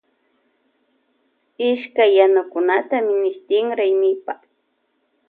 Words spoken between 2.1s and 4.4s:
yanukunata mishitin raymipa.